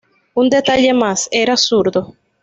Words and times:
Un 0.33 0.49
detalle 0.49 0.95
más: 0.95 1.29
era 1.31 1.55
zurdo. 1.55 2.15